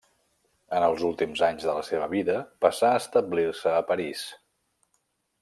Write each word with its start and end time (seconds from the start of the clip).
En 0.77 0.85
els 0.85 1.03
últims 1.09 1.43
anys 1.47 1.65
de 1.67 1.75
la 1.79 1.83
seva 1.89 2.07
vida 2.15 2.39
passà 2.67 2.91
a 2.95 3.03
establir-se 3.03 3.77
a 3.83 3.85
París. 3.93 4.27